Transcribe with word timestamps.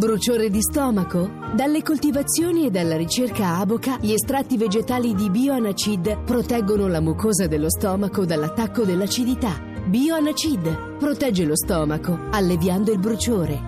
Bruciore 0.00 0.48
di 0.48 0.62
stomaco? 0.62 1.30
Dalle 1.54 1.82
coltivazioni 1.82 2.64
e 2.64 2.70
dalla 2.70 2.96
ricerca 2.96 3.58
Aboca, 3.58 3.98
gli 4.00 4.14
estratti 4.14 4.56
vegetali 4.56 5.14
di 5.14 5.28
Bioanacid 5.28 6.24
proteggono 6.24 6.88
la 6.88 7.02
mucosa 7.02 7.46
dello 7.46 7.68
stomaco 7.68 8.24
dall'attacco 8.24 8.84
dell'acidità. 8.84 9.60
Bioanacid 9.60 10.96
protegge 10.96 11.44
lo 11.44 11.54
stomaco, 11.54 12.18
alleviando 12.30 12.92
il 12.92 12.98
bruciore. 12.98 13.60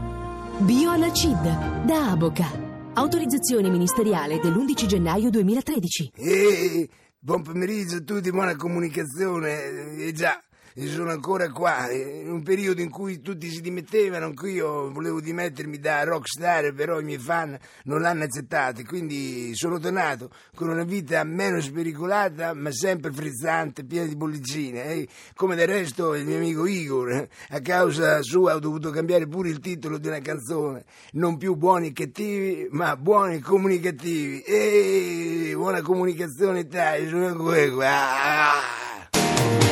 Bioanacid 0.60 1.84
da 1.84 2.12
Aboca. 2.12 2.48
Autorizzazione 2.94 3.68
ministeriale 3.68 4.40
dell'11 4.40 4.86
gennaio 4.86 5.28
2013. 5.28 6.12
Ehi, 6.16 6.88
buon 7.18 7.42
pomeriggio 7.42 7.96
a 7.96 8.00
tutti, 8.00 8.30
buona 8.30 8.56
comunicazione. 8.56 9.96
Eh 9.98 10.12
già, 10.12 10.42
sono 10.74 11.10
ancora 11.10 11.50
qua, 11.50 11.90
in 11.90 12.30
un 12.30 12.42
periodo 12.42 12.80
in 12.80 12.90
cui 12.90 13.20
tutti 13.20 13.48
si 13.50 13.60
dimettevano, 13.60 14.26
anch'io 14.26 14.90
volevo 14.90 15.20
dimettermi 15.20 15.78
da 15.78 16.04
rockstar, 16.04 16.72
però 16.72 16.98
i 17.00 17.04
miei 17.04 17.18
fan 17.18 17.58
non 17.84 18.00
l'hanno 18.00 18.24
accettato, 18.24 18.82
quindi 18.84 19.54
sono 19.54 19.78
tornato 19.78 20.30
con 20.54 20.68
una 20.68 20.84
vita 20.84 21.22
meno 21.24 21.60
spericolata, 21.60 22.54
ma 22.54 22.72
sempre 22.72 23.12
frizzante, 23.12 23.84
piena 23.84 24.06
di 24.06 24.16
bollicine, 24.16 24.84
eh? 24.84 25.08
come 25.34 25.56
del 25.56 25.68
resto 25.68 26.14
il 26.14 26.24
mio 26.24 26.36
amico 26.36 26.66
Igor, 26.66 27.28
a 27.50 27.60
causa 27.60 28.22
sua 28.22 28.54
ho 28.54 28.58
dovuto 28.58 28.90
cambiare 28.90 29.26
pure 29.26 29.50
il 29.50 29.60
titolo 29.60 29.98
di 29.98 30.08
una 30.08 30.20
canzone, 30.20 30.84
non 31.12 31.36
più 31.36 31.54
buoni 31.54 31.88
e 31.88 31.92
cattivi, 31.92 32.68
ma 32.70 32.96
buoni 32.96 33.36
e 33.36 33.40
comunicativi, 33.40 34.40
e 34.40 35.52
buona 35.54 35.82
comunicazione 35.82 36.64
dai, 36.64 37.08
sono 37.08 37.34
qua. 37.34 37.88
Ah! 37.88 39.71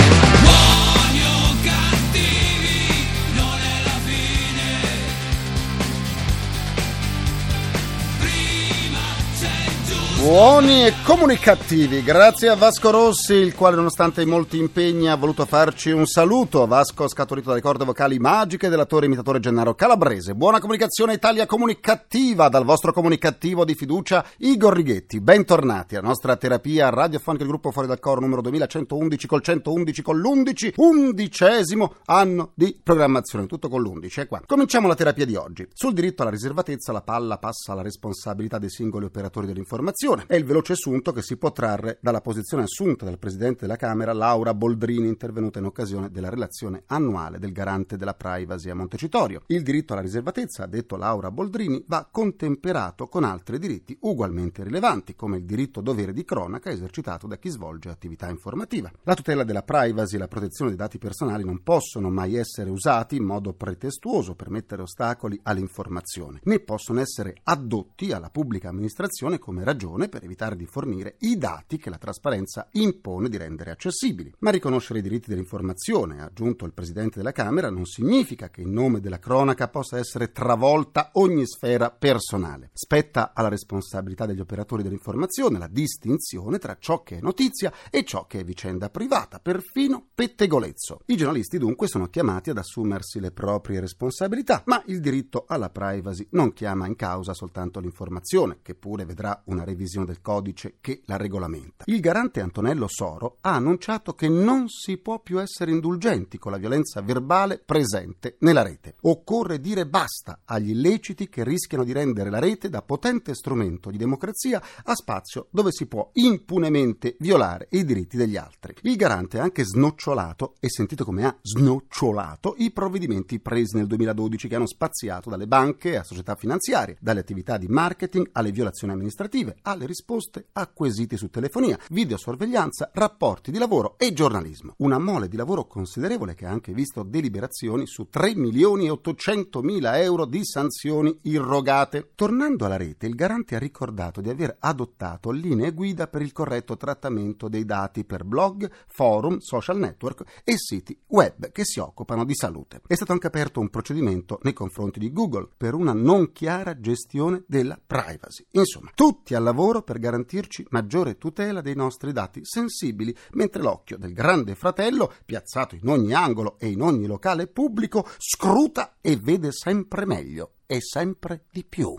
Buoni 10.21 10.85
e 10.85 10.93
comunicativi, 11.03 12.03
grazie 12.03 12.49
a 12.49 12.55
Vasco 12.55 12.91
Rossi, 12.91 13.33
il 13.33 13.55
quale 13.55 13.75
nonostante 13.75 14.21
i 14.21 14.27
molti 14.27 14.59
impegni 14.59 15.09
ha 15.09 15.15
voluto 15.15 15.47
farci 15.47 15.89
un 15.89 16.05
saluto. 16.05 16.67
Vasco 16.67 17.07
scaturito 17.07 17.49
dalle 17.49 17.59
corde 17.59 17.85
vocali 17.85 18.19
magiche 18.19 18.69
dell'attore 18.69 19.07
imitatore 19.07 19.39
Gennaro 19.39 19.73
Calabrese. 19.73 20.35
Buona 20.35 20.59
comunicazione 20.59 21.13
Italia 21.13 21.47
comunicativa 21.47 22.49
dal 22.49 22.65
vostro 22.65 22.93
comunicativo 22.93 23.65
di 23.65 23.73
fiducia 23.73 24.23
Igor 24.37 24.75
Righetti. 24.75 25.21
Bentornati 25.21 25.95
alla 25.95 26.09
nostra 26.09 26.35
terapia 26.35 26.89
radiofonica 26.89 27.43
del 27.43 27.53
gruppo 27.53 27.71
Fuori 27.71 27.87
dal 27.87 27.99
Coro 27.99 28.21
numero 28.21 28.43
2111 28.43 29.25
col 29.25 29.41
111 29.41 30.01
con 30.03 30.19
l'11, 30.19 30.73
undicesimo 30.75 31.95
anno 32.05 32.51
di 32.53 32.79
programmazione, 32.81 33.47
tutto 33.47 33.69
con 33.69 33.81
l'11 33.81 34.21
è 34.21 34.27
qua. 34.27 34.39
Cominciamo 34.45 34.87
la 34.87 34.93
terapia 34.95 35.25
di 35.25 35.33
oggi. 35.33 35.67
Sul 35.73 35.93
diritto 35.93 36.21
alla 36.21 36.29
riservatezza 36.29 36.91
la 36.91 37.01
palla 37.01 37.39
passa 37.39 37.71
alla 37.71 37.81
responsabilità 37.81 38.59
dei 38.59 38.69
singoli 38.69 39.05
operatori 39.05 39.47
dell'informazione 39.47 40.09
è 40.27 40.35
il 40.35 40.43
veloce 40.43 40.73
assunto 40.73 41.11
che 41.13 41.21
si 41.21 41.37
può 41.37 41.51
trarre 41.51 41.97
dalla 42.01 42.21
posizione 42.21 42.63
assunta 42.63 43.05
dal 43.05 43.17
Presidente 43.17 43.61
della 43.61 43.77
Camera 43.77 44.11
Laura 44.13 44.53
Boldrini 44.53 45.07
intervenuta 45.07 45.59
in 45.59 45.65
occasione 45.65 46.11
della 46.11 46.29
relazione 46.29 46.83
annuale 46.87 47.39
del 47.39 47.51
garante 47.53 47.95
della 47.95 48.13
privacy 48.13 48.69
a 48.69 48.75
Montecitorio. 48.75 49.43
Il 49.47 49.63
diritto 49.63 49.93
alla 49.93 50.01
riservatezza, 50.01 50.63
ha 50.63 50.67
detto 50.67 50.97
Laura 50.97 51.31
Boldrini, 51.31 51.83
va 51.87 52.07
contemperato 52.11 53.07
con 53.07 53.23
altri 53.23 53.57
diritti 53.57 53.97
ugualmente 54.01 54.63
rilevanti, 54.63 55.15
come 55.15 55.37
il 55.37 55.45
diritto 55.45 55.81
dovere 55.81 56.13
di 56.13 56.25
cronaca 56.25 56.69
esercitato 56.69 57.27
da 57.27 57.37
chi 57.37 57.49
svolge 57.49 57.89
attività 57.89 58.29
informativa. 58.29 58.91
La 59.03 59.15
tutela 59.15 59.43
della 59.43 59.63
privacy 59.63 60.15
e 60.15 60.19
la 60.19 60.27
protezione 60.27 60.71
dei 60.71 60.79
dati 60.79 60.97
personali 60.97 61.45
non 61.45 61.63
possono 61.63 62.09
mai 62.09 62.35
essere 62.35 62.69
usati 62.69 63.15
in 63.15 63.23
modo 63.23 63.53
pretestuoso 63.53 64.35
per 64.35 64.49
mettere 64.49 64.81
ostacoli 64.81 65.39
all'informazione, 65.43 66.39
né 66.43 66.59
possono 66.59 66.99
essere 66.99 67.35
addotti 67.43 68.11
alla 68.11 68.29
pubblica 68.29 68.69
amministrazione 68.69 69.39
come 69.39 69.63
ragione 69.63 70.00
per 70.09 70.23
evitare 70.23 70.55
di 70.55 70.65
fornire 70.65 71.15
i 71.19 71.37
dati 71.37 71.77
che 71.77 71.89
la 71.89 71.97
trasparenza 71.97 72.67
impone 72.71 73.29
di 73.29 73.37
rendere 73.37 73.71
accessibili. 73.71 74.33
Ma 74.39 74.51
riconoscere 74.51 74.99
i 74.99 75.01
diritti 75.01 75.29
dell'informazione, 75.29 76.21
ha 76.21 76.25
aggiunto 76.25 76.65
il 76.65 76.73
Presidente 76.73 77.17
della 77.17 77.31
Camera, 77.31 77.69
non 77.69 77.85
significa 77.85 78.49
che 78.49 78.61
in 78.61 78.71
nome 78.71 78.99
della 78.99 79.19
cronaca 79.19 79.67
possa 79.67 79.97
essere 79.97 80.31
travolta 80.31 81.11
ogni 81.13 81.45
sfera 81.45 81.91
personale. 81.91 82.71
Spetta 82.73 83.31
alla 83.33 83.49
responsabilità 83.49 84.25
degli 84.25 84.39
operatori 84.39 84.83
dell'informazione 84.83 85.59
la 85.59 85.67
distinzione 85.67 86.57
tra 86.57 86.77
ciò 86.79 87.03
che 87.03 87.17
è 87.17 87.21
notizia 87.21 87.71
e 87.89 88.03
ciò 88.03 88.25
che 88.25 88.39
è 88.39 88.43
vicenda 88.43 88.89
privata, 88.89 89.39
perfino 89.39 90.07
pettegolezzo. 90.13 91.01
I 91.05 91.15
giornalisti 91.15 91.57
dunque 91.57 91.87
sono 91.87 92.07
chiamati 92.07 92.49
ad 92.49 92.57
assumersi 92.57 93.19
le 93.19 93.31
proprie 93.31 93.79
responsabilità, 93.79 94.63
ma 94.65 94.81
il 94.87 94.99
diritto 94.99 95.45
alla 95.47 95.69
privacy 95.69 96.27
non 96.31 96.53
chiama 96.53 96.87
in 96.87 96.95
causa 96.95 97.33
soltanto 97.33 97.79
l'informazione, 97.79 98.59
che 98.61 98.75
pure 98.75 99.05
vedrà 99.05 99.41
una 99.45 99.63
revisione 99.63 99.89
revisione 99.91 100.05
del 100.05 100.21
codice 100.21 100.75
che 100.79 101.01
la 101.05 101.17
regolamenta. 101.17 101.83
Il 101.87 101.99
garante 101.99 102.39
Antonello 102.39 102.87
Soro 102.87 103.37
ha 103.41 103.55
annunciato 103.55 104.13
che 104.13 104.29
non 104.29 104.69
si 104.69 104.97
può 104.97 105.19
più 105.19 105.39
essere 105.41 105.71
indulgenti 105.71 106.37
con 106.37 106.51
la 106.51 106.57
violenza 106.57 107.01
verbale 107.01 107.61
presente 107.63 108.37
nella 108.39 108.61
rete. 108.61 108.95
Occorre 109.01 109.59
dire 109.59 109.85
basta 109.85 110.41
agli 110.45 110.71
illeciti 110.71 111.27
che 111.27 111.43
rischiano 111.43 111.83
di 111.83 111.91
rendere 111.91 112.29
la 112.29 112.39
rete 112.39 112.69
da 112.69 112.81
potente 112.81 113.35
strumento 113.35 113.89
di 113.89 113.97
democrazia 113.97 114.61
a 114.83 114.95
spazio 114.95 115.47
dove 115.51 115.71
si 115.71 115.87
può 115.87 116.09
impunemente 116.13 117.15
violare 117.19 117.67
i 117.71 117.83
diritti 117.83 118.15
degli 118.15 118.37
altri. 118.37 118.75
Il 118.83 118.95
garante 118.95 119.39
ha 119.39 119.43
anche 119.43 119.65
snocciolato, 119.65 120.55
e 120.59 120.69
sentito 120.69 121.03
come 121.03 121.25
ha 121.25 121.35
snocciolato, 121.41 122.55
i 122.57 122.71
provvedimenti 122.71 123.39
presi 123.39 123.75
nel 123.75 123.87
2012 123.87 124.47
che 124.47 124.55
hanno 124.55 124.67
spaziato 124.67 125.29
dalle 125.29 125.47
banche 125.47 125.97
a 125.97 126.03
società 126.03 126.35
finanziarie, 126.35 126.97
dalle 126.99 127.19
attività 127.19 127.57
di 127.57 127.67
marketing 127.67 128.29
alle 128.33 128.51
violazioni 128.51 128.93
amministrative, 128.93 129.57
alle 129.63 129.80
alle 129.81 129.87
risposte 129.87 130.47
a 130.53 130.67
quesiti 130.67 131.17
su 131.17 131.29
telefonia, 131.29 131.77
videosorveglianza, 131.89 132.91
rapporti 132.93 133.51
di 133.51 133.57
lavoro 133.57 133.95
e 133.97 134.13
giornalismo. 134.13 134.75
Una 134.77 134.99
mole 134.99 135.27
di 135.27 135.35
lavoro 135.35 135.65
considerevole 135.65 136.35
che 136.35 136.45
ha 136.45 136.51
anche 136.51 136.71
visto 136.71 137.03
deliberazioni 137.03 137.87
su 137.87 138.07
3 138.09 138.35
milioni 138.35 138.85
e 138.85 138.91
800 138.91 139.61
mila 139.61 139.99
euro 139.99 140.25
di 140.25 140.45
sanzioni 140.45 141.17
irrogate. 141.23 142.11
Tornando 142.15 142.65
alla 142.65 142.77
rete, 142.77 143.07
il 143.07 143.15
garante 143.15 143.55
ha 143.55 143.59
ricordato 143.59 144.21
di 144.21 144.29
aver 144.29 144.57
adottato 144.59 145.31
linee 145.31 145.71
guida 145.71 146.07
per 146.07 146.21
il 146.21 146.31
corretto 146.31 146.77
trattamento 146.77 147.47
dei 147.47 147.65
dati 147.65 148.05
per 148.05 148.23
blog, 148.23 148.69
forum, 148.87 149.39
social 149.39 149.77
network 149.77 150.41
e 150.43 150.53
siti 150.57 150.97
web 151.07 151.51
che 151.51 151.65
si 151.65 151.79
occupano 151.79 152.23
di 152.23 152.35
salute. 152.35 152.81
È 152.85 152.93
stato 152.93 153.11
anche 153.11 153.27
aperto 153.27 153.59
un 153.59 153.69
procedimento 153.69 154.39
nei 154.43 154.53
confronti 154.53 154.99
di 154.99 155.11
Google 155.11 155.49
per 155.57 155.73
una 155.73 155.93
non 155.93 156.31
chiara 156.31 156.79
gestione 156.79 157.43
della 157.47 157.79
privacy. 157.83 158.45
Insomma, 158.51 158.91
tutti 158.93 159.33
al 159.33 159.43
lavoro 159.43 159.70
lavoro 159.71 159.81
per 159.81 159.99
garantirci 159.99 160.67
maggiore 160.69 161.17
tutela 161.17 161.61
dei 161.61 161.75
nostri 161.75 162.11
dati 162.11 162.41
sensibili, 162.43 163.15
mentre 163.31 163.61
l'occhio 163.61 163.97
del 163.97 164.13
grande 164.13 164.55
fratello, 164.55 165.11
piazzato 165.25 165.75
in 165.75 165.87
ogni 165.87 166.13
angolo 166.13 166.57
e 166.59 166.67
in 166.67 166.81
ogni 166.81 167.07
locale 167.07 167.47
pubblico, 167.47 168.05
scruta 168.17 168.97
e 168.99 169.15
vede 169.15 169.51
sempre 169.51 170.05
meglio 170.05 170.55
e 170.65 170.79
sempre 170.81 171.45
di 171.49 171.63
più. 171.63 171.95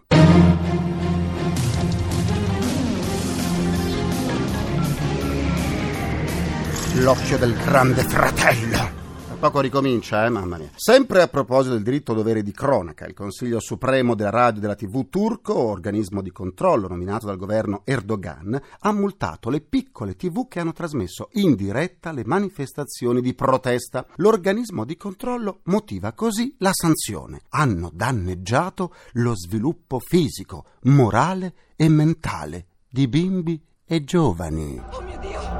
L'occhio 6.97 7.39
del 7.39 7.55
grande 7.57 8.03
fratello 8.03 9.02
poco 9.43 9.59
ricomincia, 9.59 10.25
eh, 10.25 10.29
mamma 10.29 10.57
mia. 10.57 10.71
Sempre 10.77 11.21
a 11.21 11.27
proposito 11.27 11.75
del 11.75 11.83
diritto 11.83 12.15
dovere 12.15 12.45
di 12.45 12.53
cronaca, 12.53 13.07
il 13.07 13.13
Consiglio 13.13 13.59
Supremo 13.59 14.15
della 14.15 14.31
Radio 14.31 14.59
e 14.59 14.61
della 14.61 14.77
TV 14.77 15.09
turco, 15.09 15.59
organismo 15.59 16.23
di 16.23 16.31
controllo 16.31 16.87
nominato 16.87 17.27
dal 17.27 17.39
governo 17.39 17.81
Erdogan, 17.83 18.57
ha 18.79 18.93
multato 18.93 19.51
le 19.51 19.61
piccole 19.61 20.15
TV 20.15 20.47
che 20.47 20.61
hanno 20.61 20.71
trasmesso 20.71 21.29
in 21.33 21.57
diretta 21.57 22.13
le 22.13 22.23
manifestazioni 22.25 23.21
di 23.21 23.35
protesta. 23.35 24.07
L'organismo 24.19 24.85
di 24.85 24.97
controllo 24.97 25.63
motiva 25.65 26.13
così 26.13 26.55
la 26.59 26.71
sanzione. 26.73 27.41
Hanno 27.49 27.91
danneggiato 27.93 28.95
lo 29.15 29.35
sviluppo 29.35 29.99
fisico, 29.99 30.67
morale 30.83 31.55
e 31.75 31.89
mentale 31.89 32.67
di 32.89 33.09
bimbi 33.09 33.61
e 33.85 34.05
giovani. 34.05 34.81
Oh 34.93 35.01
mio 35.01 35.19
Dio! 35.19 35.52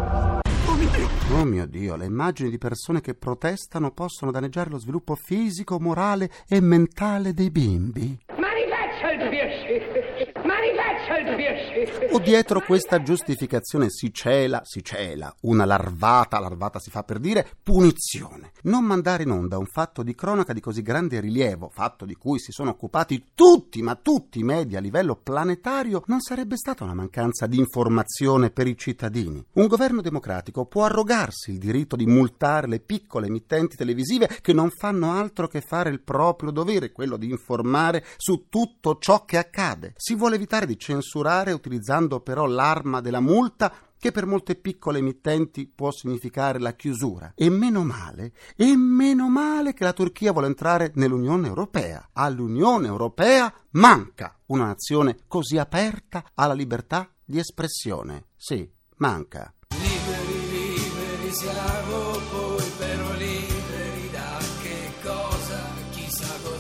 Oh 1.33 1.45
mio 1.45 1.67
Dio, 1.67 1.97
le 1.97 2.05
immagini 2.05 2.51
di 2.51 2.59
persone 2.59 3.01
che 3.01 3.15
protestano 3.15 3.91
possono 3.91 4.31
danneggiare 4.31 4.71
lo 4.71 4.79
sviluppo 4.79 5.15
fisico, 5.15 5.81
morale 5.81 6.31
e 6.49 6.61
mentale 6.61 7.33
dei 7.35 7.51
bimbi. 7.51 8.19
Manifesto 8.37 9.07
il 9.09 10.12
O 12.13 12.19
dietro 12.19 12.61
questa 12.61 13.03
giustificazione 13.03 13.87
si 13.89 14.13
cela, 14.13 14.61
si 14.65 14.85
cela, 14.85 15.35
una 15.43 15.65
larvata, 15.65 16.39
larvata 16.39 16.79
si 16.79 16.91
fa 16.91 17.05
per 17.05 17.19
dire, 17.19 17.49
punizione. 17.63 18.53
Non 18.65 18.85
mandare 18.85 19.23
in 19.23 19.31
onda 19.31 19.57
un 19.57 19.65
fatto 19.65 20.03
di 20.03 20.15
cronaca 20.15 20.53
di 20.53 20.61
così 20.61 20.83
grande 20.83 21.21
rilievo, 21.21 21.71
fatto 21.73 22.05
di 22.05 22.15
cui 22.15 22.39
si 22.39 22.53
sono 22.53 22.71
occupati 22.71 23.31
tutti, 23.35 23.81
ma 23.81 23.95
tutti 23.95 24.41
i 24.41 24.43
media 24.43 24.77
a 24.77 24.83
livello 24.83 25.17
planetario, 25.17 26.03
non 26.07 26.21
sarebbe 26.21 26.57
stata 26.57 26.85
una 26.85 26.95
mancanza 26.95 27.47
di 27.47 27.59
informazione 27.59 28.51
per 28.51 28.67
i 28.67 28.77
cittadini. 28.77 29.43
Un 29.55 29.67
governo 29.67 30.03
democratico 30.03 30.67
può 30.67 30.85
arrogarsi 30.85 31.51
il 31.51 31.59
diritto 31.59 31.97
di 31.97 32.05
multare 32.05 32.67
le 32.67 32.81
piccole 32.81 33.29
emittenti 33.29 33.77
televisive 33.77 34.29
che 34.43 34.53
non 34.53 34.69
fanno 34.71 35.13
altro 35.13 35.49
che 35.49 35.63
fare 35.63 35.89
il 35.89 36.03
proprio 36.03 36.51
dovere, 36.51 36.93
quello 36.93 37.17
di 37.17 37.31
informare 37.31 38.05
su 38.19 38.49
tutto 38.51 38.99
ciò 38.99 39.25
che 39.25 39.39
accade. 39.39 39.95
Si 39.97 40.15
vuole 40.15 40.35
evitare 40.35 40.67
di 40.67 40.79
censurare 40.79 41.21
utilizzando 41.53 42.21
però 42.21 42.47
l'arma 42.47 43.01
della 43.01 43.21
multa 43.21 43.73
che 44.03 44.11
per 44.11 44.27
molte 44.27 44.57
piccole 44.57 44.99
emittenti 44.99 45.71
può 45.73 45.93
significare 45.93 46.59
la 46.59 46.73
chiusura. 46.73 47.35
E 47.37 47.49
meno 47.51 47.85
male, 47.85 48.33
e 48.57 48.77
meno 48.77 49.29
male 49.29 49.75
che 49.75 49.85
la 49.85 49.93
Turchia 49.93 50.33
vuole 50.33 50.49
entrare 50.49 50.91
nell'Unione 50.97 51.47
Europea. 51.47 52.09
All'Unione 52.15 52.89
Europea 52.89 53.55
manca 53.71 54.37
una 54.47 54.67
nazione 54.67 55.19
così 55.29 55.57
aperta 55.57 56.25
alla 56.35 56.55
libertà 56.55 57.09
di 57.25 57.39
espressione. 57.39 58.25
Sì, 58.35 58.69
manca. 58.97 59.55
Liberi, 59.69 60.75
liberi 60.75 61.33
siamo 61.33 61.72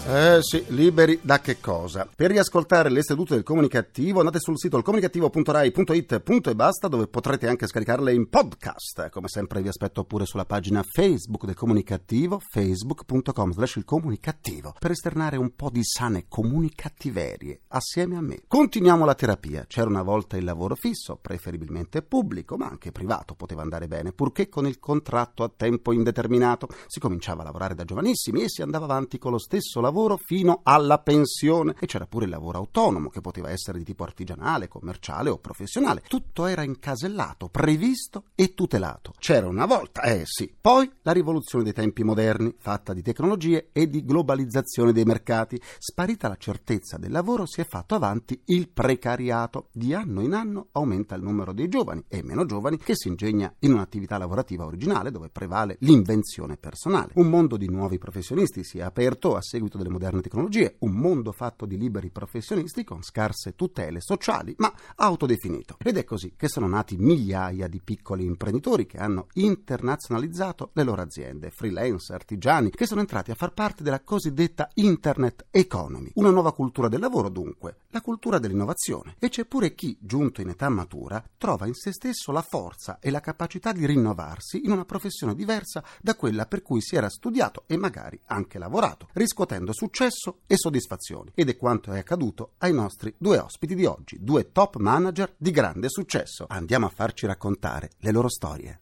Eh 0.05 0.39
sì, 0.41 0.65
liberi 0.71 1.21
da 1.23 1.39
che 1.39 1.61
cosa? 1.61 2.09
Per 2.13 2.29
riascoltare 2.29 2.91
le 2.91 3.05
sedute 3.05 3.35
del 3.35 3.45
comunicativo 3.45 4.19
andate 4.19 4.41
sul 4.41 4.59
sito 4.59 4.77
ilcomunicativo.rai.it 4.77 6.23
e 6.49 6.55
basta 6.57 6.89
dove 6.89 7.07
potrete 7.07 7.47
anche 7.47 7.69
scaricarle 7.69 8.13
in 8.13 8.29
podcast. 8.29 9.11
Come 9.11 9.29
sempre 9.29 9.63
vi 9.63 9.69
aspetto 9.69 10.03
pure 10.03 10.27
sulla 10.27 10.45
pagina 10.45 10.83
Facebook 10.83 11.47
del 11.47 11.55
comunicativo 11.55 12.41
facebook.com 12.41 13.53
slash 13.53 13.77
il 13.77 13.85
comunicativo 13.85 14.75
per 14.77 14.91
esternare 14.91 15.37
un 15.37 15.55
po' 15.55 15.71
di 15.71 15.85
sane 15.85 16.25
comunicattiverie 16.27 17.61
assieme 17.69 18.17
a 18.17 18.21
me. 18.23 18.43
Continuiamo 18.49 19.05
la 19.05 19.15
terapia. 19.15 19.67
C'era 19.69 19.89
una 19.89 20.03
volta 20.03 20.37
il 20.37 20.45
lavoro 20.45 20.75
fisso, 20.75 21.17
preferibilmente 21.23 22.03
pubblico, 22.03 22.57
ma 22.57 22.67
anche 22.67 22.91
privato 22.91 23.37
poteva 23.37 23.63
andare 23.63 23.87
bene, 23.87 24.13
purché 24.13 24.49
con 24.49 24.67
il 24.67 24.81
contratto 24.81 25.45
a 25.45 25.53
tempo 25.57 25.93
indeterminato. 25.93 26.67
Si 26.89 26.99
cominciava 26.99 27.43
a 27.43 27.45
lavorare 27.45 27.77
da 27.77 27.85
giovanissimi 27.85 28.43
e 28.43 28.49
si 28.49 28.63
andava 28.63 28.87
avanti 28.87 29.19
con 29.19 29.31
lo 29.31 29.39
stesso 29.39 29.81
lavoro 29.81 29.91
fino 30.17 30.61
alla 30.63 30.99
pensione 30.99 31.75
e 31.79 31.87
c'era 31.87 32.07
pure 32.07 32.25
il 32.25 32.31
lavoro 32.31 32.59
autonomo 32.59 33.09
che 33.09 33.21
poteva 33.21 33.51
essere 33.51 33.79
di 33.79 33.85
tipo 33.85 34.05
artigianale, 34.05 34.69
commerciale 34.69 35.31
o 35.31 35.39
professionale. 35.39 36.03
Tutto 36.07 36.47
era 36.47 36.63
incasellato, 36.63 37.49
previsto 37.49 38.25
e 38.35 38.55
tutelato. 38.55 39.13
C'era 39.19 39.49
una 39.49 39.67
volta, 39.67 40.03
eh 40.03 40.23
sì. 40.25 40.53
Poi 40.61 40.91
la 41.03 41.13
rivoluzione 41.13 41.65
dei 41.65 41.73
tempi 41.73 42.03
moderni, 42.05 42.55
fatta 42.59 42.93
di 42.93 43.03
tecnologie 43.03 43.69
e 43.73 43.89
di 43.89 44.05
globalizzazione 44.05 44.93
dei 44.93 45.05
mercati. 45.05 45.61
Sparita 45.79 46.29
la 46.29 46.37
certezza 46.37 46.97
del 46.99 47.11
lavoro 47.11 47.47
si 47.47 47.61
è 47.61 47.65
fatto 47.65 47.95
avanti 47.95 48.41
il 48.47 48.69
precariato. 48.69 49.69
Di 49.73 49.95
anno 49.95 50.21
in 50.21 50.33
anno 50.33 50.69
aumenta 50.73 51.15
il 51.15 51.23
numero 51.23 51.53
dei 51.53 51.69
giovani 51.69 52.05
e 52.09 52.23
meno 52.23 52.45
giovani 52.45 52.77
che 52.77 52.95
si 52.95 53.09
ingegna 53.09 53.53
in 53.61 53.73
un'attività 53.73 54.19
lavorativa 54.19 54.65
originale 54.65 55.11
dove 55.11 55.29
prevale 55.29 55.77
l'invenzione 55.81 56.57
personale. 56.57 57.13
Un 57.15 57.29
mondo 57.29 57.57
di 57.57 57.69
nuovi 57.69 57.99
professionisti 57.99 58.65
si 58.65 58.79
è 58.79 58.83
aperto 58.83 59.37
a 59.37 59.43
seguito 59.43 59.79
delle 59.83 59.93
moderne 59.93 60.21
tecnologie, 60.21 60.77
un 60.81 60.93
mondo 60.93 61.33
fatto 61.33 61.67
di 61.67 61.77
liberi 61.77 62.11
professionisti 62.11 62.85
con 62.85 63.03
scarse 63.03 63.55
tutele 63.55 64.01
sociali, 64.01 64.55
ma 64.59 64.73
autodefinito. 64.97 65.77
Ed 65.83 65.97
è 65.97 66.05
così 66.05 66.35
che 66.37 66.49
sono 66.49 66.67
nati 66.67 66.97
migliaia 66.97 67.69
di 67.69 67.81
piccoli 67.83 68.25
imprenditori 68.25 68.87
che 68.87 68.99
hanno 68.99 69.27
internazionalizzato 69.35 70.71
le 70.75 70.83
loro 70.85 71.03
aziende, 71.03 71.51
freelance, 71.51 72.13
artigiani, 72.13 72.71
che 72.71 72.87
sono 72.87 73.01
entrati 73.01 73.31
a 73.31 73.35
far 73.35 73.53
parte 73.53 73.83
della 73.83 74.01
cosiddetta 74.01 74.71
Internet 74.75 75.47
Economy. 75.51 76.11
Una 76.15 76.31
nuova 76.31 76.53
cultura 76.53 76.89
del 76.89 77.01
lavoro, 77.01 77.29
dunque, 77.29 77.77
la 77.89 78.01
cultura 78.01 78.39
dell'innovazione. 78.39 79.17
E 79.19 79.29
c'è 79.29 79.45
pure 79.45 79.75
chi, 79.75 79.97
giunto 80.01 80.41
in 80.41 80.51
età 80.51 80.69
matura, 80.69 81.23
trova 81.37 81.67
in 81.67 81.75
se 81.75 81.93
stesso 81.93 82.33
la 82.33 82.43
forza 82.43 82.99
e 83.01 83.11
la 83.11 83.21
capacità 83.21 83.73
di 83.73 83.87
rinnovarsi 83.87 84.65
in 84.65 84.71
una 84.71 84.85
professione 84.85 85.35
diversa 85.35 85.83
da 86.01 86.15
quella 86.15 86.47
per 86.47 86.63
cui 86.63 86.81
si 86.81 86.97
era 86.97 87.09
studiato 87.09 87.65
e 87.67 87.77
magari 87.77 88.21
anche 88.27 88.59
lavorato, 88.59 89.09
riscuotendo 89.13 89.72
successo 89.73 90.41
e 90.47 90.57
soddisfazioni. 90.57 91.33
Ed 91.35 91.49
è 91.49 91.57
quanto 91.57 91.93
è 91.93 91.99
accaduto 91.99 92.53
ai 92.59 92.73
nostri 92.73 93.15
due 93.19 93.39
ospiti 93.39 93.75
di 93.75 93.85
oggi, 93.85 94.19
due 94.21 94.53
top 94.53 94.77
manager 94.77 95.35
di 95.37 95.51
grande 95.51 95.89
successo. 95.89 96.47
Andiamo 96.49 96.87
a 96.87 96.93
farci 96.95 97.27
raccontare 97.27 97.91
le 97.99 98.13
loro 98.13 98.29
storie. 98.29 98.81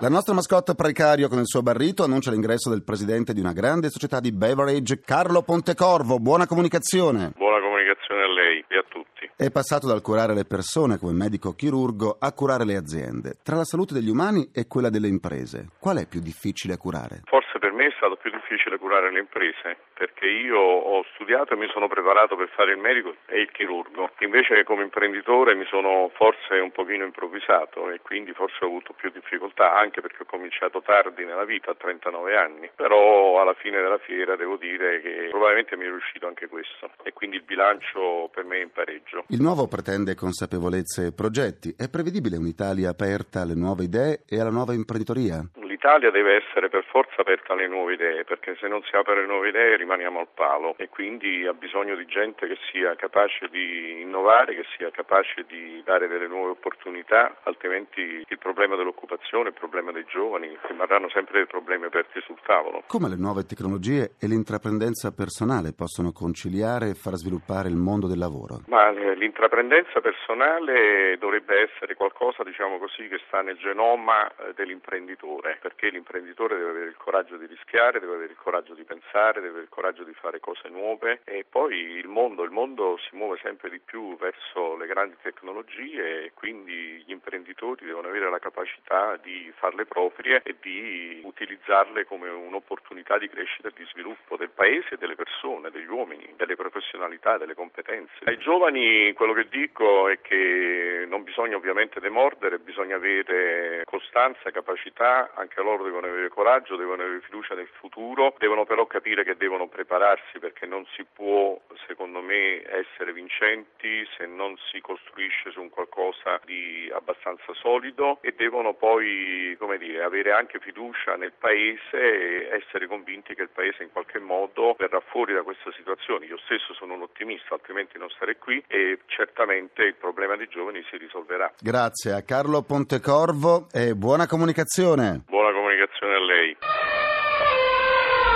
La 0.00 0.10
nostra 0.10 0.34
mascotte 0.34 0.74
precario 0.74 1.26
con 1.26 1.38
il 1.38 1.46
suo 1.46 1.62
barrito 1.62 2.04
annuncia 2.04 2.30
l'ingresso 2.30 2.68
del 2.68 2.82
presidente 2.82 3.32
di 3.32 3.40
una 3.40 3.54
grande 3.54 3.88
società 3.88 4.20
di 4.20 4.30
beverage, 4.30 5.00
Carlo 5.00 5.40
Pontecorvo. 5.40 6.18
Buona 6.18 6.46
comunicazione. 6.46 7.32
Buona 7.34 7.60
comunicazione 7.60 8.22
a 8.22 8.28
lei 8.30 8.62
e 8.68 8.76
a 8.76 8.84
tutti. 8.90 9.30
È 9.34 9.50
passato 9.50 9.86
dal 9.86 10.02
curare 10.02 10.34
le 10.34 10.44
persone 10.44 10.98
come 10.98 11.12
medico 11.12 11.54
chirurgo 11.54 12.16
a 12.18 12.32
curare 12.32 12.66
le 12.66 12.76
aziende. 12.76 13.36
Tra 13.42 13.56
la 13.56 13.64
salute 13.64 13.94
degli 13.94 14.10
umani 14.10 14.50
e 14.52 14.66
quella 14.66 14.90
delle 14.90 15.08
imprese, 15.08 15.70
qual 15.78 15.96
è 15.96 16.06
più 16.06 16.20
difficile 16.20 16.76
curare? 16.76 17.22
Forse 17.24 17.45
per 17.58 17.72
me 17.72 17.86
è 17.86 17.94
stato 17.96 18.16
più 18.16 18.30
difficile 18.30 18.78
curare 18.78 19.10
le 19.10 19.20
imprese 19.20 19.76
perché 19.94 20.26
io 20.26 20.58
ho 20.58 21.04
studiato 21.14 21.54
e 21.54 21.56
mi 21.56 21.68
sono 21.72 21.88
preparato 21.88 22.36
per 22.36 22.48
fare 22.54 22.72
il 22.72 22.78
medico 22.78 23.14
e 23.26 23.40
il 23.40 23.50
chirurgo. 23.50 24.10
Invece 24.20 24.64
come 24.64 24.82
imprenditore 24.82 25.54
mi 25.54 25.64
sono 25.66 26.10
forse 26.14 26.58
un 26.58 26.70
pochino 26.70 27.04
improvvisato 27.04 27.90
e 27.90 28.00
quindi 28.00 28.32
forse 28.32 28.64
ho 28.64 28.68
avuto 28.68 28.92
più 28.92 29.10
difficoltà 29.10 29.74
anche 29.74 30.00
perché 30.00 30.22
ho 30.22 30.26
cominciato 30.26 30.82
tardi 30.82 31.24
nella 31.24 31.44
vita, 31.44 31.70
a 31.70 31.74
39 31.74 32.36
anni. 32.36 32.70
Però 32.74 33.40
alla 33.40 33.54
fine 33.54 33.80
della 33.80 33.98
fiera 33.98 34.36
devo 34.36 34.56
dire 34.56 35.00
che 35.00 35.28
probabilmente 35.30 35.76
mi 35.76 35.84
è 35.84 35.88
riuscito 35.88 36.26
anche 36.26 36.48
questo 36.48 36.90
e 37.02 37.12
quindi 37.12 37.36
il 37.36 37.42
bilancio 37.42 38.28
per 38.32 38.44
me 38.44 38.58
è 38.58 38.62
in 38.62 38.70
pareggio. 38.70 39.24
Il 39.28 39.40
nuovo 39.40 39.66
pretende 39.66 40.14
consapevolezze 40.14 41.06
e 41.06 41.12
progetti. 41.12 41.74
È 41.76 41.88
prevedibile 41.88 42.36
un'Italia 42.36 42.90
aperta 42.90 43.40
alle 43.40 43.54
nuove 43.54 43.84
idee 43.84 44.22
e 44.28 44.40
alla 44.40 44.50
nuova 44.50 44.74
imprenditoria? 44.74 45.42
L'Italia 45.86 46.10
deve 46.10 46.42
essere 46.42 46.68
per 46.68 46.84
forza 46.90 47.20
aperta 47.20 47.52
alle 47.52 47.68
nuove 47.68 47.94
idee, 47.94 48.24
perché 48.24 48.56
se 48.58 48.66
non 48.66 48.82
si 48.82 48.96
apre 48.96 49.12
alle 49.12 49.26
nuove 49.26 49.50
idee 49.50 49.76
rimaniamo 49.76 50.18
al 50.18 50.26
palo 50.34 50.74
e 50.78 50.88
quindi 50.88 51.46
ha 51.46 51.52
bisogno 51.52 51.94
di 51.94 52.04
gente 52.06 52.48
che 52.48 52.58
sia 52.72 52.96
capace 52.96 53.46
di 53.48 54.00
innovare, 54.00 54.56
che 54.56 54.64
sia 54.76 54.90
capace 54.90 55.44
di 55.46 55.80
dare 55.84 56.08
delle 56.08 56.26
nuove 56.26 56.50
opportunità, 56.50 57.36
altrimenti 57.44 58.00
il 58.26 58.38
problema 58.38 58.74
dell'occupazione, 58.74 59.50
il 59.50 59.54
problema 59.54 59.92
dei 59.92 60.04
giovani 60.08 60.58
rimarranno 60.62 61.08
sempre 61.08 61.34
dei 61.34 61.46
problemi 61.46 61.84
aperti 61.84 62.20
sul 62.22 62.40
tavolo. 62.44 62.82
Come 62.88 63.08
le 63.08 63.16
nuove 63.16 63.44
tecnologie 63.44 64.16
e 64.18 64.26
l'intraprendenza 64.26 65.12
personale 65.14 65.72
possono 65.72 66.10
conciliare 66.10 66.88
e 66.88 66.94
far 66.94 67.14
sviluppare 67.14 67.68
il 67.68 67.76
mondo 67.76 68.08
del 68.08 68.18
lavoro? 68.18 68.62
Ma 68.66 68.90
l'intraprendenza 68.90 70.00
personale 70.00 71.16
dovrebbe 71.18 71.70
essere 71.70 71.94
qualcosa, 71.94 72.42
diciamo 72.42 72.78
così, 72.78 73.06
che 73.06 73.20
sta 73.28 73.40
nel 73.40 73.56
genoma 73.58 74.28
dell'imprenditore, 74.56 75.58
perché 75.76 75.90
l'imprenditore 75.90 76.56
deve 76.56 76.70
avere 76.70 76.86
il 76.86 76.96
coraggio 76.96 77.36
di 77.36 77.44
rischiare, 77.44 78.00
deve 78.00 78.14
avere 78.14 78.32
il 78.32 78.38
coraggio 78.38 78.72
di 78.72 78.84
pensare, 78.84 79.40
deve 79.40 79.48
avere 79.48 79.64
il 79.64 79.68
coraggio 79.68 80.04
di 80.04 80.14
fare 80.14 80.40
cose 80.40 80.70
nuove 80.70 81.20
e 81.24 81.44
poi 81.48 81.76
il 81.76 82.08
mondo, 82.08 82.42
il 82.44 82.50
mondo 82.50 82.96
si 82.96 83.14
muove 83.14 83.38
sempre 83.42 83.68
di 83.68 83.78
più 83.78 84.16
verso 84.16 84.74
le 84.76 84.86
grandi 84.86 85.16
tecnologie 85.20 86.24
e 86.24 86.32
quindi 86.32 87.04
gli 87.04 87.10
imprenditori 87.10 87.84
devono 87.84 88.08
avere 88.08 88.30
la 88.30 88.38
capacità 88.38 89.18
di 89.22 89.52
farle 89.56 89.84
proprie 89.84 90.40
e 90.42 90.56
di 90.60 91.20
utilizzarle 91.22 92.06
come 92.06 92.30
un'opportunità 92.30 93.18
di 93.18 93.28
crescita 93.28 93.68
e 93.68 93.72
di 93.76 93.84
sviluppo 93.92 94.36
del 94.36 94.50
paese 94.50 94.96
delle 94.96 95.14
persone, 95.14 95.70
degli 95.70 95.88
uomini, 95.88 96.32
delle 96.36 96.56
professionalità, 96.56 97.36
delle 97.36 97.54
competenze. 97.54 98.24
Ai 98.24 98.38
giovani 98.38 99.12
quello 99.12 99.34
che 99.34 99.46
dico 99.50 100.08
è 100.08 100.22
che 100.22 101.04
non 101.06 101.22
bisogna 101.22 101.56
ovviamente 101.56 102.00
demordere, 102.00 102.58
bisogna 102.58 102.96
avere 102.96 103.82
costanza, 103.84 104.50
capacità, 104.50 105.32
anche 105.34 105.60
loro 105.66 105.82
devono 105.82 106.06
avere 106.06 106.28
coraggio, 106.28 106.76
devono 106.76 107.02
avere 107.02 107.20
fiducia 107.22 107.54
nel 107.54 107.68
futuro, 107.80 108.34
devono 108.38 108.64
però 108.64 108.86
capire 108.86 109.24
che 109.24 109.36
devono 109.36 109.66
prepararsi 109.66 110.38
perché 110.38 110.64
non 110.64 110.86
si 110.94 111.04
può, 111.04 111.58
secondo 111.88 112.20
me, 112.20 112.62
essere 112.62 113.12
vincenti 113.12 114.06
se 114.16 114.26
non 114.26 114.54
si 114.70 114.80
costruisce 114.80 115.50
su 115.50 115.60
un 115.60 115.70
qualcosa 115.70 116.40
di 116.44 116.88
abbastanza 116.94 117.52
solido 117.54 118.18
e 118.20 118.32
devono 118.36 118.74
poi, 118.74 119.56
come 119.58 119.78
dire, 119.78 120.04
avere 120.04 120.30
anche 120.30 120.60
fiducia 120.60 121.16
nel 121.16 121.32
paese 121.36 121.98
e 121.98 122.48
essere 122.62 122.86
convinti 122.86 123.34
che 123.34 123.42
il 123.42 123.50
paese 123.52 123.82
in 123.82 123.90
qualche 123.90 124.20
modo 124.20 124.76
verrà 124.78 125.00
fuori 125.00 125.34
da 125.34 125.42
questa 125.42 125.72
situazione. 125.72 126.26
Io 126.26 126.38
stesso 126.44 126.74
sono 126.74 126.94
un 126.94 127.02
ottimista, 127.02 127.54
altrimenti 127.54 127.98
non 127.98 128.08
starei 128.10 128.38
qui 128.38 128.62
e 128.68 129.00
certamente 129.06 129.82
il 129.82 129.94
problema 129.94 130.36
dei 130.36 130.46
giovani 130.48 130.84
si 130.88 130.96
risolverà. 130.96 131.52
Grazie 131.58 132.12
a 132.12 132.22
Carlo 132.22 132.62
Pontecorvo 132.62 133.66
e 133.72 133.94
buona 133.94 134.26
comunicazione. 134.26 135.24
Buona 135.26 135.55
comunicazione 135.86 136.14
a 136.14 136.24
lei. 136.24 136.56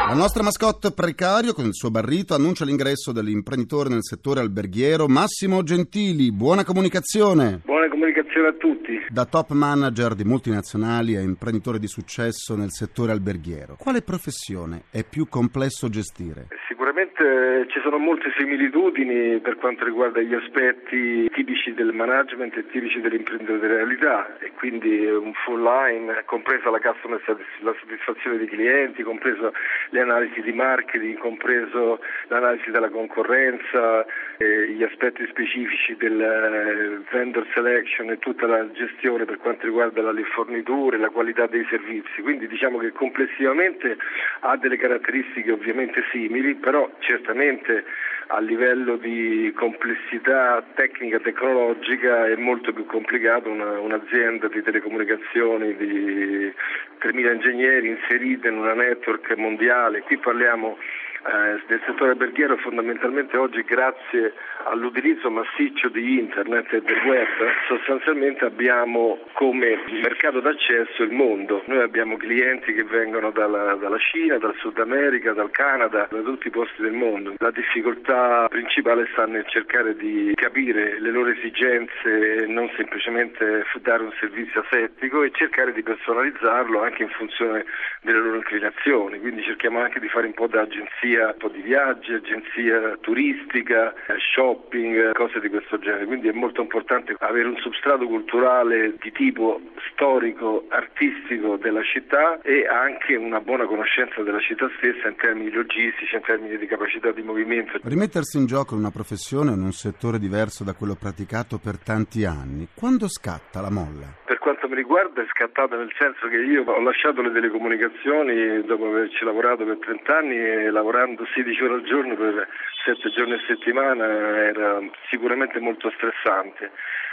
La 0.09 0.14
nostra 0.14 0.42
mascotte 0.42 0.92
precario 0.92 1.52
con 1.52 1.66
il 1.66 1.75
suo 1.75 1.90
barrito 1.90 2.35
annuncia 2.35 2.64
l'ingresso 2.64 3.12
dell'imprenditore 3.12 3.88
nel 3.88 4.02
settore 4.02 4.40
alberghiero 4.40 5.07
Massimo 5.07 5.62
Gentili. 5.62 6.33
Buona 6.33 6.64
comunicazione. 6.64 7.61
Buona 7.64 7.88
comunicazione 7.88 8.49
a 8.49 8.52
tutti. 8.52 8.99
Da 9.09 9.25
top 9.26 9.50
manager 9.50 10.14
di 10.14 10.25
multinazionali 10.25 11.16
a 11.16 11.21
imprenditore 11.21 11.78
di 11.78 11.87
successo 11.87 12.57
nel 12.57 12.71
settore 12.71 13.12
alberghiero, 13.12 13.76
quale 13.78 14.02
professione 14.02 14.85
è 14.90 15.04
più 15.04 15.28
complesso 15.28 15.88
gestire? 15.88 16.49
Sicuramente 16.81 17.67
ci 17.69 17.79
sono 17.81 17.99
molte 17.99 18.33
similitudini 18.39 19.39
per 19.41 19.57
quanto 19.57 19.85
riguarda 19.85 20.23
gli 20.23 20.33
aspetti 20.33 21.29
tipici 21.29 21.75
del 21.75 21.93
management 21.93 22.57
e 22.57 22.67
tipici 22.69 23.03
dell'imprenditorialità 23.03 24.39
e 24.39 24.53
quindi 24.53 25.05
un 25.05 25.35
full 25.35 25.63
line, 25.63 26.23
compresa 26.25 26.71
la, 26.71 26.81
la 26.81 27.75
soddisfazione 27.79 28.39
dei 28.39 28.47
clienti, 28.47 29.03
compreso 29.03 29.53
le 29.91 30.01
analisi 30.01 30.41
di 30.41 30.53
marketing, 30.53 31.19
compreso 31.19 32.01
l'analisi 32.29 32.71
della 32.71 32.89
concorrenza, 32.89 34.07
eh, 34.39 34.71
gli 34.71 34.83
aspetti 34.83 35.27
specifici 35.29 35.95
del 35.97 36.19
eh, 36.19 37.03
vendor 37.13 37.47
selection 37.53 38.09
e 38.09 38.19
tutta 38.19 38.47
la 38.47 38.67
gestione 38.73 39.27
per 39.27 39.37
quanto 39.37 39.67
riguarda 39.67 40.01
le 40.13 40.25
forniture, 40.25 40.97
la 40.97 41.11
qualità 41.11 41.47
dei 41.47 41.67
servizi. 41.69 42.23
Quindi 42.23 42.49
diciamo 42.49 42.79
che 42.79 42.93
complessivamente 42.93 43.99
ha 44.41 44.57
delle 44.57 44.79
caratteristiche 44.79 45.53
ovviamente 45.53 46.03
simili, 46.11 46.55
però 46.71 46.89
certamente 47.00 47.83
a 48.29 48.39
livello 48.39 48.95
di 48.95 49.53
complessità 49.57 50.65
tecnica 50.75 51.17
e 51.17 51.21
tecnologica 51.21 52.29
è 52.29 52.37
molto 52.37 52.73
più 52.73 52.87
complicato 52.87 53.50
una, 53.50 53.81
un'azienda 53.81 54.47
di 54.47 54.62
telecomunicazioni 54.62 55.75
di 55.75 56.55
3.000 57.03 57.35
ingegneri 57.35 57.89
inserita 57.89 58.47
in 58.47 58.59
una 58.59 58.75
network 58.75 59.35
mondiale. 59.37 60.03
Qui 60.03 60.17
parliamo 60.19 60.79
eh, 61.27 61.62
del 61.67 61.81
settore 61.85 62.12
alberghiero 62.12 62.57
fondamentalmente 62.57 63.37
oggi 63.37 63.62
grazie 63.62 64.33
all'utilizzo 64.65 65.31
massiccio 65.31 65.89
di 65.89 66.19
internet 66.19 66.73
e 66.73 66.83
del 66.83 67.00
web 67.05 67.29
sostanzialmente 67.67 68.45
abbiamo 68.45 69.19
come 69.33 69.79
mercato 70.03 70.41
d'accesso 70.41 71.03
il 71.03 71.12
mondo. 71.12 71.62
Noi 71.67 71.81
abbiamo 71.81 72.17
clienti 72.17 72.73
che 72.73 72.85
vengono 72.85 73.31
dalla, 73.31 73.75
dalla 73.75 73.99
Cina, 73.99 74.39
dal 74.39 74.55
Sud 74.59 74.79
America, 74.79 75.33
dal 75.33 75.50
Canada, 75.50 76.09
da 76.11 76.21
tutti 76.21 76.49
i 76.49 76.50
posti 76.50 76.83
del 76.83 76.93
mondo. 76.93 77.35
La 77.39 77.50
difficoltà 77.50 78.47
principale 78.49 79.09
sta 79.12 79.27
nel 79.27 79.47
cercare 79.47 79.97
di 79.97 80.33
capire 80.35 81.00
le 81.00 81.11
loro 81.11 81.31
esigenze 81.31 82.43
e 82.43 82.47
non 82.47 82.71
semplicemente 82.77 83.65
dare 83.83 84.03
un 84.03 84.12
servizio 84.19 84.65
asettico 84.67 85.23
e 85.23 85.31
cercare 85.33 85.73
di 85.73 85.83
personalizzarlo 85.83 86.83
anche 86.83 87.03
in 87.03 87.11
funzione 87.11 87.65
delle 88.03 88.19
loro 88.19 88.37
inclinazioni. 88.37 89.19
Quindi 89.21 89.43
cerchiamo 89.43 89.81
anche 89.81 90.00
di 90.00 90.09
fare 90.09 90.27
un 90.27 90.35
po' 90.35 90.47
da 90.47 90.62
agenzia, 90.62 91.10
po' 91.38 91.49
di 91.49 91.61
viaggi, 91.61 92.12
agenzia 92.12 92.97
turistica, 93.00 93.95
shop 94.33 94.61
shopping, 94.71 95.12
cose 95.12 95.40
di 95.40 95.49
questo 95.49 95.79
genere. 95.79 96.07
Quindi 96.07 96.29
è 96.29 96.33
molto 96.33 96.61
importante 96.61 97.14
avere 97.19 97.49
un 97.49 97.57
substrato 97.57 98.07
culturale 98.07 98.95
di 99.00 99.12
tipo 99.12 99.61
storico, 99.93 100.67
artistico 100.69 101.57
della 101.57 101.83
città 101.83 102.40
e 102.43 102.67
anche 102.67 103.17
una 103.17 103.40
buona 103.40 103.67
conoscenza 103.67 104.23
della 104.23 104.40
città 104.40 104.69
stessa 104.79 105.09
in 105.09 105.17
termini 105.17 105.50
logistici, 105.50 106.14
in 106.14 106.23
termini 106.23 106.57
di 106.59 106.67
capacità 106.67 107.11
di 107.12 107.23
movimento. 107.23 107.79
Rimettersi 107.83 108.38
in 108.38 108.47
gioco 108.47 108.75
in 108.75 108.81
una 108.81 108.90
professione 108.90 109.52
in 109.52 109.62
un 109.62 109.73
settore 109.73 110.19
diverso 110.19 110.64
da 110.64 110.75
quello 110.75 110.95
praticato 110.95 111.59
per 111.59 111.79
tanti 111.79 112.25
anni, 112.25 112.69
quando 112.75 113.09
scatta 113.09 113.61
la 113.61 113.71
molla? 113.71 114.20
Per 114.31 114.39
quanto 114.39 114.69
mi 114.69 114.77
riguarda 114.77 115.23
è 115.23 115.27
scattata 115.27 115.75
nel 115.75 115.93
senso 115.99 116.29
che 116.29 116.37
io 116.37 116.63
ho 116.63 116.81
lasciato 116.83 117.21
le 117.21 117.33
telecomunicazioni 117.33 118.63
dopo 118.63 118.87
averci 118.87 119.25
lavorato 119.25 119.65
per 119.65 119.79
30 119.79 120.17
anni 120.17 120.37
e 120.37 120.71
lavorando 120.71 121.27
16 121.35 121.65
ore 121.65 121.75
al 121.75 121.83
giorno 121.83 122.15
per 122.15 122.47
7 122.85 123.11
giorni 123.11 123.33
a 123.33 123.41
settimana 123.49 124.07
era 124.07 124.79
sicuramente 125.09 125.59
molto 125.59 125.91
stressante. 125.91 126.71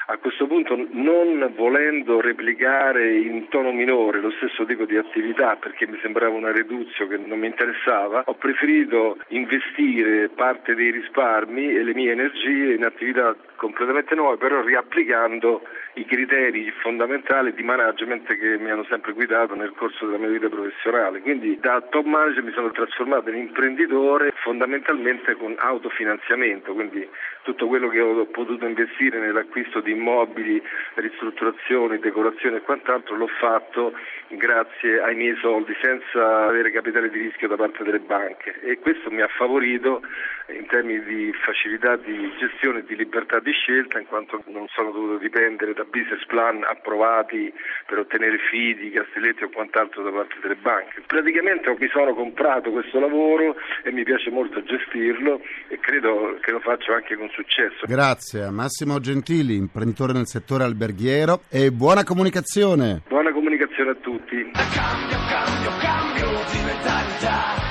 A 0.09 0.17
questo 0.19 0.45
punto, 0.45 0.77
non 0.91 1.51
volendo 1.55 2.21
replicare 2.21 3.17
in 3.17 3.49
tono 3.49 3.73
minore 3.73 4.21
lo 4.21 4.31
stesso 4.37 4.63
tipo 4.63 4.85
di 4.85 4.95
attività, 4.95 5.57
perché 5.57 5.85
mi 5.85 5.97
sembrava 6.01 6.33
una 6.33 6.51
reduzio 6.51 7.07
che 7.07 7.17
non 7.17 7.39
mi 7.39 7.47
interessava, 7.47 8.21
ho 8.25 8.35
preferito 8.35 9.17
investire 9.29 10.29
parte 10.29 10.75
dei 10.75 10.91
risparmi 10.91 11.75
e 11.75 11.83
le 11.83 11.93
mie 11.93 12.11
energie 12.11 12.75
in 12.75 12.85
attività 12.85 13.35
completamente 13.55 14.15
nuove, 14.15 14.37
però 14.37 14.61
riapplicando 14.61 15.63
i 15.97 16.05
criteri 16.05 16.71
fondamentali 16.79 17.53
di 17.53 17.63
management 17.63 18.27
che 18.37 18.57
mi 18.59 18.69
hanno 18.69 18.85
sempre 18.85 19.13
guidato 19.13 19.55
nel 19.55 19.73
corso 19.75 20.05
della 20.05 20.19
mia 20.19 20.29
vita 20.29 20.47
professionale. 20.47 21.21
Quindi 21.21 21.57
da 21.59 21.81
top 21.81 22.05
manager 22.05 22.43
mi 22.43 22.51
sono 22.51 22.71
trasformato 22.71 23.29
in 23.29 23.37
imprenditore 23.37 24.31
fondamentalmente 24.35 25.33
con 25.35 25.55
autofinanziamento, 25.57 26.73
quindi 26.73 27.07
tutto 27.47 27.67
quello 27.67 27.87
che 27.87 28.01
ho 28.01 28.25
potuto 28.25 28.65
investire 28.65 29.19
nell'acquisto 29.19 29.79
di 29.79 29.91
immobili, 29.91 30.61
ristrutturazioni, 30.95 31.97
decorazioni 31.97 32.57
e 32.57 32.61
quant'altro 32.61 33.15
l'ho 33.15 33.29
fatto 33.39 33.93
grazie 34.27 34.99
ai 34.99 35.15
miei 35.15 35.37
soldi 35.37 35.73
senza 35.81 36.43
avere 36.47 36.71
capitale 36.71 37.09
di 37.09 37.19
rischio 37.19 37.47
da 37.47 37.55
parte 37.55 37.85
delle 37.85 37.99
banche 37.99 38.59
e 38.59 38.79
questo 38.79 39.09
mi 39.09 39.21
ha 39.21 39.29
favorito 39.29 40.01
in 40.49 40.65
termini 40.67 41.03
di 41.03 41.33
facilità 41.33 41.95
di 41.95 42.31
gestione 42.37 42.79
e 42.79 42.83
di 42.83 42.95
libertà 42.95 43.39
di 43.39 43.51
scelta 43.51 43.97
in 43.99 44.07
quanto 44.07 44.43
non 44.47 44.67
sono 44.67 44.91
dovuto 44.91 45.17
dipendere 45.17 45.73
da 45.73 45.85
business 45.85 46.25
plan 46.25 46.63
approvati 46.63 47.53
per 47.85 47.99
ottenere 47.99 48.37
fidi, 48.49 48.91
castelletti 48.91 49.43
o 49.43 49.49
quant'altro 49.49 50.03
da 50.03 50.11
parte 50.11 50.35
delle 50.41 50.55
banche. 50.55 51.01
Praticamente 51.05 51.75
mi 51.77 51.87
sono 51.89 52.13
comprato 52.13 52.71
questo 52.71 52.99
lavoro 52.99 53.55
e 53.83 53.91
mi 53.91 54.03
piace 54.03 54.29
molto 54.29 54.61
gestirlo 54.63 55.41
e 55.67 55.79
credo 55.79 56.37
che 56.41 56.51
lo 56.51 56.59
faccio 56.59 56.93
anche 56.93 57.15
con 57.15 57.29
successo. 57.37 57.85
Grazie 57.85 58.43
a 58.43 58.51
Massimo 58.51 58.99
Gentili, 58.99 59.55
imprenditore 59.55 60.13
nel 60.13 60.25
settore 60.25 60.63
alberghiero 60.63 61.41
e 61.49 61.71
buona 61.71 62.03
comunicazione. 62.03 63.03
Buona 63.07 63.31
comunicazione 63.31 63.91
a 63.91 63.95
tutti. 64.01 64.49
Cambio, 64.73 65.17
cambio, 65.29 65.71
cambio 65.79 66.29
di 66.51 66.59
mentalità. 66.65 67.65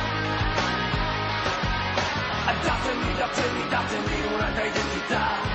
Datemi, 2.62 3.14
datemi, 3.16 3.68
datemi 3.68 4.34
un'altra 4.34 4.64
identità. 4.64 5.54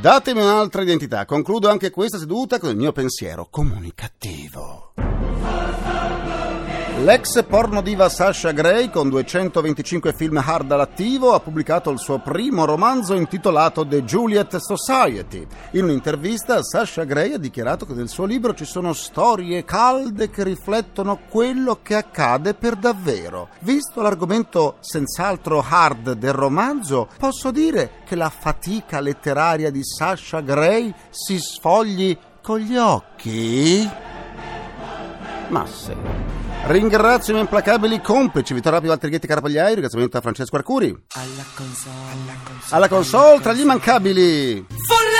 Datemi 0.00 0.40
un'altra 0.40 0.82
identità. 0.82 1.24
Concludo 1.26 1.68
anche 1.68 1.90
questa 1.90 2.18
seduta 2.18 2.58
con 2.58 2.70
il 2.70 2.76
mio 2.76 2.92
pensiero 2.92 3.46
comunicativo. 3.50 4.94
L'ex 7.02 7.44
pornodiva 7.44 8.08
Sasha 8.08 8.52
Gray, 8.52 8.88
con 8.88 9.08
225 9.08 10.12
film 10.12 10.36
hard 10.36 10.70
all'attivo, 10.70 11.32
ha 11.32 11.40
pubblicato 11.40 11.90
il 11.90 11.98
suo 11.98 12.20
primo 12.20 12.64
romanzo 12.64 13.14
intitolato 13.14 13.84
The 13.84 14.04
Juliet 14.04 14.58
Society. 14.58 15.44
In 15.72 15.82
un'intervista, 15.82 16.62
Sasha 16.62 17.02
Gray 17.02 17.32
ha 17.32 17.38
dichiarato 17.38 17.86
che 17.86 17.94
nel 17.94 18.08
suo 18.08 18.24
libro 18.24 18.54
ci 18.54 18.64
sono 18.64 18.92
storie 18.92 19.64
calde 19.64 20.30
che 20.30 20.44
riflettono 20.44 21.18
quello 21.28 21.80
che 21.82 21.96
accade 21.96 22.54
per 22.54 22.76
davvero. 22.76 23.48
Visto 23.62 24.00
l'argomento 24.00 24.76
senz'altro 24.78 25.64
hard 25.68 26.12
del 26.12 26.32
romanzo, 26.32 27.08
posso 27.18 27.50
dire 27.50 27.94
che 28.06 28.14
la 28.14 28.30
fatica 28.30 29.00
letteraria 29.00 29.72
di 29.72 29.82
Sasha 29.82 30.38
Gray 30.38 30.94
si 31.10 31.36
sfogli 31.40 32.16
con 32.40 32.60
gli 32.60 32.76
occhi? 32.76 33.90
Ma 35.48 35.66
sì. 35.66 36.51
Ringrazio 36.64 37.32
i 37.32 37.34
miei 37.34 37.44
implacabili 37.44 38.00
complici 38.00 38.54
Vittorio 38.54 38.78
Rapi, 38.78 38.88
Walter 38.88 39.10
Ghetti, 39.10 39.26
Carapagliai, 39.26 39.72
ringraziamento 39.72 40.16
a 40.16 40.20
Francesco 40.20 40.54
Arcuri. 40.56 40.96
Alla 41.14 41.44
console, 41.54 41.94
alla 42.12 42.38
console. 42.44 42.76
Alla 42.76 42.88
console 42.88 43.40
tra 43.40 43.52
gli 43.52 43.60
immancabili. 43.60 44.66
Folletti! 44.86 45.11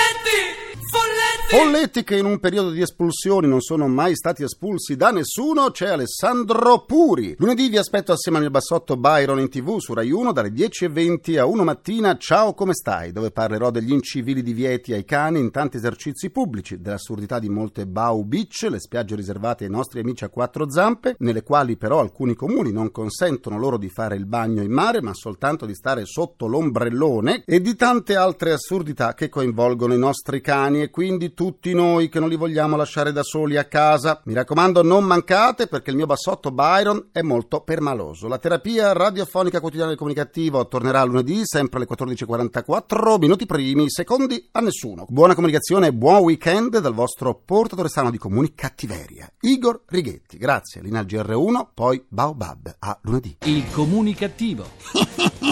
Folletti! 1.53 2.03
Che 2.03 2.17
in 2.17 2.25
un 2.25 2.41
periodo 2.41 2.71
di 2.71 2.81
espulsioni 2.81 3.47
non 3.47 3.61
sono 3.61 3.87
mai 3.87 4.17
stati 4.17 4.43
espulsi 4.43 4.97
da 4.97 5.11
nessuno, 5.11 5.71
c'è 5.71 5.89
Alessandro 5.89 6.85
Puri. 6.87 7.35
Lunedì 7.37 7.69
vi 7.69 7.77
aspetto 7.77 8.13
assieme 8.13 8.39
al 8.39 8.45
mio 8.45 8.53
bassotto 8.53 8.97
Byron 8.97 9.39
in 9.39 9.51
tv 9.51 9.77
su 9.77 9.93
Rai 9.93 10.11
1 10.11 10.33
dalle 10.33 10.49
10.20 10.49 11.39
a 11.39 11.45
1 11.45 11.63
mattina. 11.63 12.17
Ciao 12.17 12.55
come 12.55 12.73
stai? 12.73 13.13
Dove 13.13 13.31
parlerò 13.31 13.71
degli 13.71 13.93
incivili 13.93 14.43
divieti 14.43 14.95
ai 14.95 15.05
cani 15.05 15.41
in 15.41 15.51
tanti 15.51 15.77
esercizi 15.77 16.31
pubblici, 16.31 16.81
dell'assurdità 16.81 17.39
di 17.39 17.51
molte 17.51 17.87
Bau 17.87 18.25
Beach, 18.25 18.67
le 18.71 18.81
spiagge 18.81 19.15
riservate 19.15 19.65
ai 19.65 19.71
nostri 19.71 20.01
amici 20.01 20.25
a 20.25 20.31
quattro 20.31 20.71
zampe, 20.71 21.17
nelle 21.19 21.43
quali 21.43 21.77
però 21.77 22.01
alcuni 22.01 22.35
comuni 22.35 22.73
non 22.73 22.91
consentono 22.91 23.59
loro 23.59 23.77
di 23.77 23.91
fare 23.91 24.17
il 24.17 24.25
bagno 24.25 24.63
in 24.63 24.73
mare, 24.73 25.03
ma 25.03 25.13
soltanto 25.13 25.67
di 25.67 25.75
stare 25.75 26.07
sotto 26.07 26.47
l'ombrellone, 26.47 27.43
e 27.45 27.61
di 27.61 27.77
tante 27.77 28.17
altre 28.17 28.53
assurdità 28.53 29.13
che 29.13 29.29
coinvolgono 29.29 29.93
i 29.93 29.99
nostri 29.99 30.41
cani 30.41 30.81
e 30.81 30.89
quindi 30.89 31.35
tutti 31.43 31.75
noi 31.75 32.09
che 32.09 32.21
non 32.21 32.29
li 32.29 32.37
vogliamo 32.37 32.77
lasciare 32.77 33.11
da 33.11 33.25
soli 33.25 33.57
a 33.57 33.65
casa. 33.65 34.21
Mi 34.27 34.33
raccomando, 34.33 34.85
non 34.85 35.03
mancate 35.03 35.67
perché 35.67 35.91
il 35.91 35.97
mio 35.97 36.07
bassotto 36.07 36.53
Byron 36.53 37.09
è 37.11 37.21
molto 37.21 37.63
permaloso. 37.63 38.29
La 38.29 38.39
terapia 38.39 38.93
radiofonica 38.93 39.59
quotidiana 39.59 39.89
del 39.89 39.99
comunicativo 39.99 40.69
tornerà 40.69 41.03
lunedì, 41.03 41.41
sempre 41.43 41.79
alle 41.79 41.89
14.44, 41.89 43.19
minuti 43.19 43.45
primi, 43.47 43.91
secondi 43.91 44.51
a 44.53 44.61
nessuno. 44.61 45.05
Buona 45.09 45.35
comunicazione 45.35 45.89
e 45.89 45.93
buon 45.93 46.23
weekend 46.23 46.79
dal 46.79 46.95
vostro 46.95 47.35
portatore 47.45 47.89
sano 47.89 48.13
di 48.13 48.19
comuni 48.19 48.55
cattiveria, 48.55 49.29
Igor 49.41 49.83
Righetti. 49.87 50.37
Grazie, 50.37 50.81
Linal 50.81 51.07
GR1, 51.07 51.67
poi 51.75 52.05
Baobab. 52.07 52.77
A 52.79 53.01
lunedì. 53.03 53.37
Il 53.47 53.69
comunicativo. 53.73 54.65